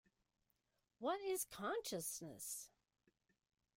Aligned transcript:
What 0.97 1.21
is 1.21 1.45
consciousness? 1.45 2.71